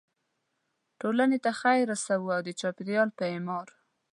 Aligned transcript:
ټولنې 0.99 1.37
ته 1.45 1.51
خیر 1.61 1.83
ورسوو 1.89 2.33
او 2.35 2.41
د 2.47 2.49
چاپیریال 2.59 3.09
په 3.17 3.23
اعمار. 3.31 3.67